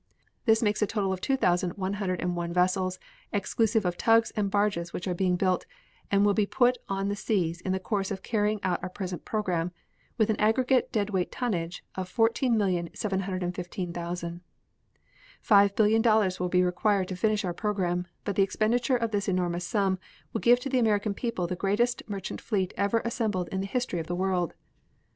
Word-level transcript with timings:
This 0.45 0.63
makes 0.63 0.81
a 0.81 0.87
total 0.87 1.13
of 1.13 1.21
two 1.21 1.37
thousand 1.37 1.73
one 1.77 1.93
hundred 2.01 2.21
and 2.21 2.35
one 2.35 2.51
vessels, 2.51 2.97
exclusive 3.31 3.85
of 3.85 3.97
tugs 3.99 4.31
and 4.35 4.49
barges 4.49 4.93
which 4.93 5.07
are 5.07 5.13
being 5.13 5.35
built 5.35 5.67
and 6.09 6.25
will 6.25 6.33
be 6.33 6.47
put 6.47 6.79
on 6.89 7.07
the 7.07 7.15
seas 7.15 7.61
in 7.61 7.71
the 7.71 7.79
course 7.79 8.09
of 8.09 8.23
carrying 8.23 8.59
out 8.63 8.81
the 8.81 8.89
present 8.89 9.25
program, 9.25 9.71
with 10.17 10.31
an 10.31 10.37
aggregate 10.39 10.91
dead 10.91 11.11
weight 11.11 11.31
tonnage 11.31 11.83
of 11.93 12.11
14,715,000. 12.11 14.41
Five 15.39 15.75
billion 15.75 16.01
dollars 16.01 16.39
will 16.39 16.49
be 16.49 16.63
required 16.63 17.07
to 17.09 17.15
finish 17.15 17.45
our 17.45 17.53
program, 17.53 18.07
but 18.23 18.35
the 18.35 18.41
expenditure 18.41 18.97
of 18.97 19.11
this 19.11 19.27
enormous 19.27 19.67
sum 19.67 19.99
will 20.33 20.41
give 20.41 20.59
to 20.61 20.69
the 20.69 20.79
American 20.79 21.13
people 21.13 21.45
the 21.45 21.55
greatest 21.55 22.01
merchant 22.09 22.41
fleet 22.41 22.73
ever 22.75 23.03
assembled 23.05 23.49
in 23.49 23.59
the 23.61 23.67
history 23.67 23.99
of 23.99 24.07
the 24.07 24.15
world. 24.15 24.55